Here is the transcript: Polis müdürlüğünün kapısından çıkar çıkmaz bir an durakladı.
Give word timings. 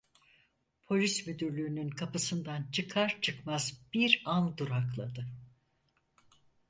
Polis 0.85 1.27
müdürlüğünün 1.27 1.89
kapısından 1.89 2.67
çıkar 2.71 3.17
çıkmaz 3.21 3.81
bir 3.93 4.21
an 4.25 4.57
durakladı. 4.57 5.27